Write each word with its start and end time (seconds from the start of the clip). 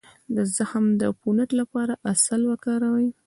د 0.35 0.37
زخم 0.55 0.85
د 0.99 1.01
عفونت 1.11 1.49
لپاره 1.59 1.93
عسل 2.09 2.41
وکاروئ 2.51 3.07